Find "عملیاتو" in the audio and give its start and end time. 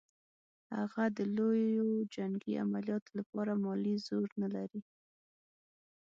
2.63-3.11